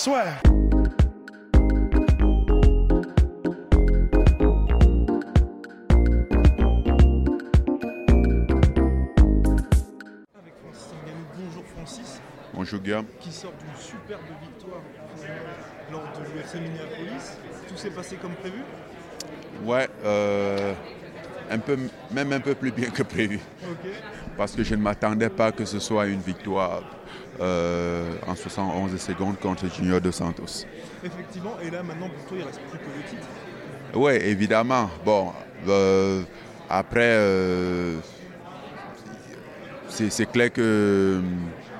[0.00, 0.32] Soit.
[10.38, 11.24] Avec Francis Ngannou.
[11.36, 12.20] Bonjour Francis,
[12.54, 13.06] Bonjour Guillaume.
[13.20, 14.80] qui sort d'une superbe victoire
[15.24, 17.36] euh, lors de l'UFC Minneapolis.
[17.68, 18.62] Tout s'est passé comme prévu?
[19.64, 20.72] Ouais, euh,
[21.50, 21.76] un peu,
[22.10, 23.40] même un peu plus bien que prévu.
[24.36, 26.82] Parce que je ne m'attendais pas que ce soit une victoire
[27.40, 30.64] euh, en 71 secondes contre Junior Dos Santos.
[31.04, 33.26] Effectivement, et là maintenant pour toi il reste plus que le titre.
[33.94, 34.88] Oui, évidemment.
[35.04, 35.32] Bon,
[35.68, 36.22] euh,
[36.68, 37.96] après, euh,
[39.88, 41.20] c'est c'est clair que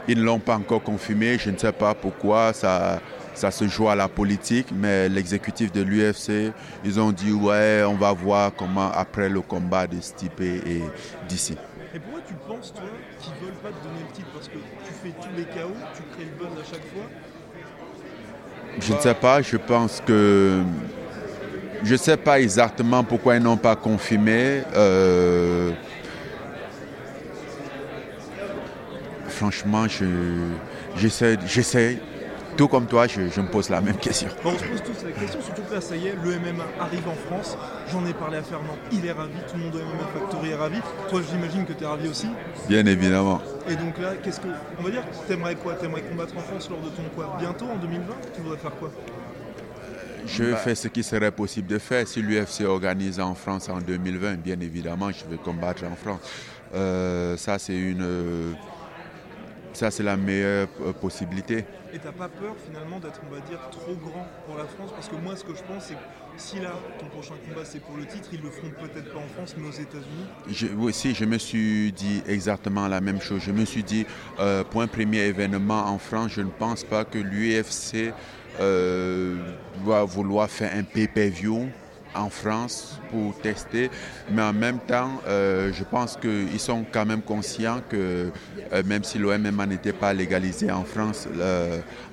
[0.09, 1.39] ils ne l'ont pas encore confirmé.
[1.39, 3.00] Je ne sais pas pourquoi ça,
[3.34, 6.52] ça se joue à la politique, mais l'exécutif de l'UFC,
[6.84, 10.83] ils ont dit ouais, on va voir comment après le combat de Stipe et
[11.29, 11.56] d'ici.
[11.95, 12.84] Et pourquoi tu penses toi
[13.20, 14.29] qu'ils veulent pas te donner le titre?
[14.33, 17.03] Parce que tu fais tous les chaos, tu crées le buzz à chaque fois.
[18.79, 20.62] Je ne sais pas, je pense que.
[21.83, 24.62] Je ne sais pas exactement pourquoi ils n'ont pas confirmé.
[24.77, 25.72] euh,
[29.28, 30.05] Franchement, je,
[30.97, 31.98] j'essaie, j'essaie,
[32.56, 34.29] tout comme toi, je, je me pose la même question.
[34.43, 36.65] Bon, on se pose tous la question, surtout que là ça y est, le MMA
[36.81, 37.56] arrive en France.
[37.91, 40.56] J'en ai parlé à Fernand, il est ravi, tout le monde au MMA Factory est
[40.56, 40.78] ravi.
[41.09, 42.28] Toi j'imagine que tu es ravi aussi.
[42.69, 43.41] Bien évidemment.
[43.69, 44.48] Et donc là, qu'est-ce que.
[44.78, 45.75] On va dire, t'aimerais quoi?
[45.75, 47.37] T'aimerais combattre en France lors de ton quoi?
[47.39, 48.91] Bientôt en 2020 Tu voudrais faire quoi?
[50.27, 52.06] Je fais ce qui serait possible de faire.
[52.06, 56.21] Si l'UFC organise en France en 2020, bien évidemment, je vais combattre en France.
[56.75, 58.55] Euh, ça, c'est une.
[59.72, 61.64] Ça, c'est la meilleure euh, possibilité.
[61.92, 64.90] Et t'as pas peur finalement d'être, on va dire, trop grand pour la France?
[64.92, 66.00] Parce que moi, ce que je pense, c'est que
[66.36, 69.28] si là, ton prochain combat, c'est pour le titre, ils le feront peut-être pas en
[69.34, 70.74] France, mais aux États-Unis.
[70.76, 73.42] Oui, si, je me suis dit exactement la même chose.
[73.42, 74.06] Je me suis dit,
[74.38, 78.12] euh, pour un premier événement en France, je ne pense pas que l'UFC
[78.60, 79.36] euh,
[79.84, 81.68] va vouloir faire un pay-per-view
[82.14, 83.91] en France pour tester.
[84.30, 88.31] Mais en même temps, euh, je pense qu'ils sont quand même conscients que
[88.72, 91.28] euh, même si le MMA n'était pas légalisé en France,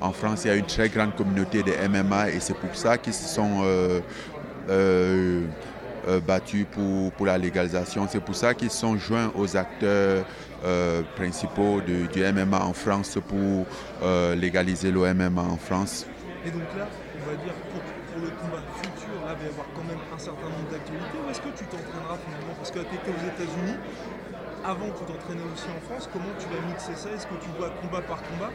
[0.01, 2.97] en France, il y a une très grande communauté de MMA et c'est pour ça
[2.97, 3.63] qu'ils se sont...
[4.69, 5.41] euh,
[6.25, 8.07] battus pour, la légalisation.
[8.09, 10.23] C'est pour ça qu'ils sont joints aux acteurs
[11.17, 13.65] principaux du MMA en France pour
[14.35, 16.05] légaliser le MMA en France.
[16.45, 16.87] Et donc là,
[17.21, 17.53] on va dire,
[18.17, 21.17] pour le combat futur, là, il va y avoir quand même un certain nombre d'actualités.
[21.21, 23.77] Ou est-ce que tu t'entraîneras finalement Parce que tu étais aux États-Unis.
[24.65, 26.09] Avant, tu t'entraînais aussi en France.
[26.11, 27.09] Comment tu vas mixer ça?
[27.13, 28.51] Est-ce que tu vois combat par combat?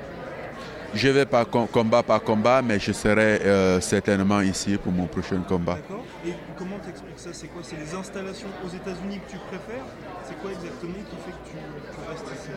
[0.95, 5.07] Je vais pas com- combat par combat, mais je serai euh, certainement ici pour mon
[5.07, 5.77] prochain combat.
[5.77, 7.31] D'accord Et comment t'expliques ça?
[7.33, 7.63] C'est quoi?
[7.65, 9.85] C'est les installations aux États-Unis que tu préfères?
[10.27, 11.57] C'est quoi exactement qui fait que tu,
[11.95, 12.51] tu restes ici?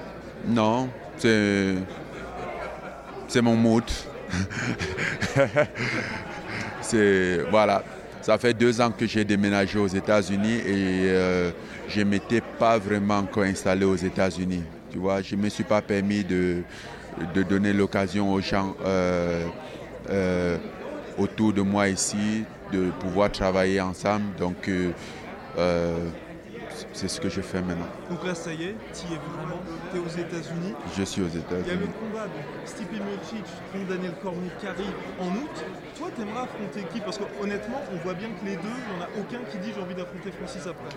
[0.47, 1.75] Non, c'est
[3.27, 3.83] c'est mon mood.
[7.49, 7.83] voilà.
[8.25, 11.51] Ça fait deux ans que j'ai déménagé aux États-Unis et euh,
[11.87, 14.63] je ne m'étais pas vraiment encore installé aux États-Unis.
[14.91, 16.63] Je ne me suis pas permis de,
[17.47, 19.45] donner l'occasion aux gens euh,
[20.09, 20.57] euh,
[21.19, 24.25] autour de moi ici de pouvoir travailler ensemble.
[24.39, 24.71] Donc,
[26.93, 27.87] c'est ce que je fais maintenant.
[28.09, 29.61] Donc là, ça y est, tu es vraiment.
[29.91, 30.73] Tu es aux États-Unis.
[30.97, 31.89] Je suis aux Il y a le États-Unis.
[31.99, 35.55] combat de Stipe Miocic contre Daniel Cormier qui arrive en août.
[35.97, 36.99] Toi, t'aimerais affronter qui?
[37.01, 39.57] Parce que honnêtement, on voit bien que les deux, il n'y en a aucun qui
[39.59, 40.95] dit j'ai envie d'affronter Francis après.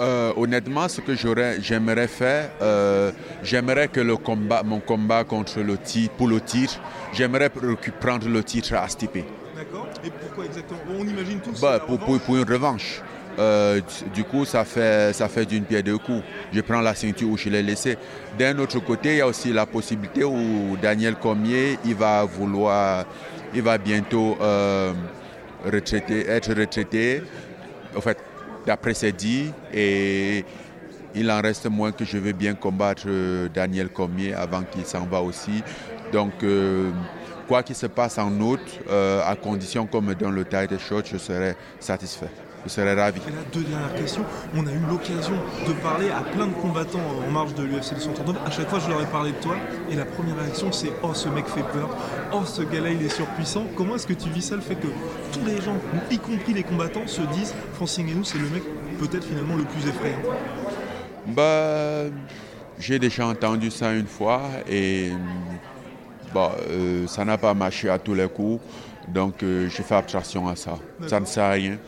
[0.00, 3.12] Euh, honnêtement, ce que j'aurais, j'aimerais faire, euh,
[3.44, 6.80] j'aimerais que le combat, mon combat contre le titre, pour le titre,
[7.12, 9.24] j'aimerais pr- prendre le titre à Stipe.
[9.54, 10.80] D'accord Et pourquoi exactement?
[10.98, 11.60] On imagine tous.
[11.60, 12.22] Bah, la pour, pour- revanche.
[12.26, 13.02] pour une revanche.
[13.38, 13.80] Euh,
[14.14, 16.22] du- coup, ça fait, ça fait d'une pierre deux coups.
[16.52, 17.98] Je prends la ceinture où je l'ai laissée.
[18.38, 23.04] D'un autre côté, il y a aussi la possibilité où Daniel Cormier, il va vouloir,
[23.54, 24.92] il va bientôt euh,
[25.66, 27.22] être retraité.
[27.96, 28.18] En fait,
[28.66, 30.44] d'après c'est dit, et
[31.14, 35.06] il en reste moins que je veux bien combattre euh, Daniel Cormier avant qu'il s'en
[35.06, 35.62] va aussi.
[36.12, 36.32] Donc,
[37.46, 38.60] quoi qu'il se passe en août,
[38.90, 42.30] euh, à condition qu'on me donne le title shot, je serai satisfait.
[42.64, 43.20] Je serai ravi.
[43.28, 44.24] Et là, deux dernières questions.
[44.56, 45.34] On a eu l'occasion
[45.68, 48.40] de parler à plein de combattants en marge de l'UFC 239.
[48.46, 49.56] À chaque fois, je leur ai parlé de toi.
[49.90, 51.94] Et la première réaction, c'est Oh, ce mec fait peur.
[52.32, 53.66] Oh, ce gars-là, il est surpuissant.
[53.76, 54.86] Comment est-ce que tu vis ça, le fait que
[55.32, 55.76] tous les gens,
[56.10, 58.62] y compris les combattants, se disent Francis Ngannou, c'est le mec
[58.98, 60.16] peut-être finalement le plus effrayant
[61.26, 62.04] Bah,
[62.78, 65.12] j'ai déjà entendu ça une fois et
[66.34, 68.60] bah, euh, ça n'a pas marché à tous les coups.
[69.06, 70.72] Donc, euh, j'ai fait abstraction à ça.
[71.06, 71.78] Ça ne sert à rien.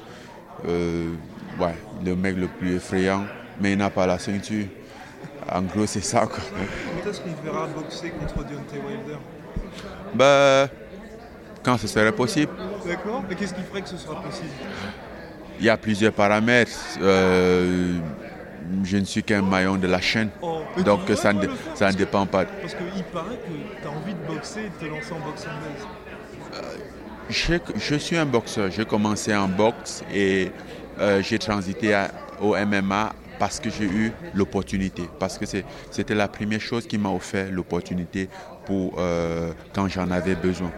[0.69, 1.13] Euh,
[1.59, 3.25] ouais, le mec le plus effrayant,
[3.61, 4.67] mais il n'a pas la ceinture.
[5.53, 6.27] En gros, c'est ça.
[6.27, 6.39] Quoi.
[6.39, 9.19] Quand est-ce qu'on verra boxer contre Deontay Wilder?
[10.15, 10.69] Bah,
[11.63, 12.53] quand ce serait possible.
[12.87, 13.25] D'accord.
[13.31, 14.51] Et qu'est-ce qui ferait que ce sera possible?
[15.59, 16.99] Il y a plusieurs paramètres.
[18.67, 20.31] Euh, je ne suis qu'un maillon de la chaîne.
[20.43, 22.45] Oh, Donc ça ne, ça ne que- dépend pas.
[22.45, 25.43] Parce qu'il paraît que tu as envie de boxer et de te lancer en boxe
[25.43, 25.87] anglaise.
[27.29, 28.71] Je, je suis un boxeur.
[28.71, 30.51] J'ai commencé en boxe et
[31.01, 32.11] euh, j'ai transité à-
[32.41, 35.03] au MMA parce que j'ai eu l'opportunité.
[35.19, 35.45] Parce que
[35.91, 38.29] c'était la première chose qui m'a offert l'opportunité
[38.65, 40.71] pour euh, quand j'en avais besoin.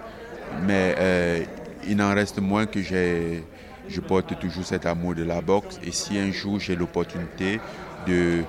[0.67, 1.41] Mais euh,
[1.87, 3.45] il n'en reste moins que j'ai,
[3.89, 5.79] je porte toujours cet amour de la boxe.
[5.85, 7.61] Et si un jour j'ai l'opportunité
[8.07, 8.43] de,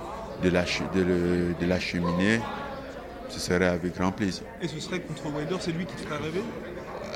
[0.43, 2.39] de, la, de, le- de l'acheminer,
[3.29, 4.43] ce serait avec grand plaisir.
[4.61, 6.43] Et ce serait contre Wilder, c'est lui qui te ferait rêver?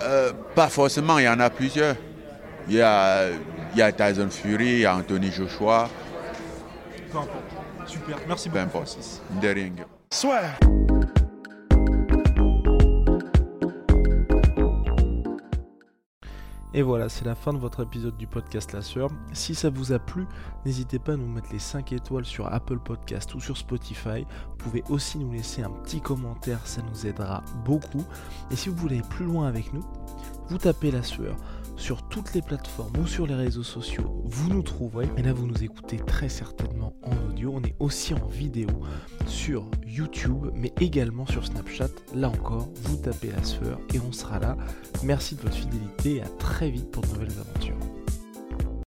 [0.02, 1.96] Euh, pas forcément, il y en a plusieurs.
[2.68, 3.30] Il y a,
[3.74, 5.90] il y a Tyson Fury, il y a Anthony Joshua,
[7.12, 7.44] Peu importe.
[7.86, 8.16] Super.
[8.28, 8.92] Merci peu beaucoup, importe.
[8.94, 9.22] Francis.
[9.42, 9.72] De rien.
[10.12, 10.83] Soit.
[16.76, 19.12] Et voilà, c'est la fin de votre épisode du podcast La Sœur.
[19.32, 20.26] Si ça vous a plu,
[20.66, 24.26] n'hésitez pas à nous mettre les 5 étoiles sur Apple Podcast ou sur Spotify.
[24.50, 28.04] Vous pouvez aussi nous laisser un petit commentaire, ça nous aidera beaucoup.
[28.50, 29.84] Et si vous voulez aller plus loin avec nous,
[30.48, 31.36] vous tapez La Sueur
[31.76, 35.10] sur toutes les plateformes ou sur les réseaux sociaux, vous nous trouverez.
[35.18, 38.68] Et là, vous nous écoutez très certainement en On est aussi en vidéo
[39.26, 41.90] sur YouTube, mais également sur Snapchat.
[42.16, 43.40] Là encore, vous tapez La
[43.94, 44.58] et on sera là.
[45.04, 47.93] Merci de votre fidélité et à très vite pour de nouvelles aventures.